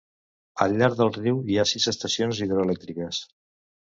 [0.63, 3.21] Al llarg del riu hi ha sis estacions hidroelèctriques.